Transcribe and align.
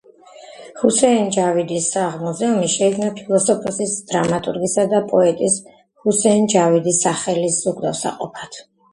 ჰუსეინ 0.77 1.27
ჯავიდის 1.33 1.89
სახლ-მუზეუმი 1.95 2.69
შეიქმნა 2.75 3.09
ფილოსოფოსის, 3.19 3.93
დრამატურგისა 4.11 4.85
და 4.93 5.01
პოეტის 5.11 5.57
ჰუსეინ 6.05 6.49
ჯავიდის 6.55 7.03
სახელის 7.09 7.59
უკვდავსაყოფად. 7.73 8.59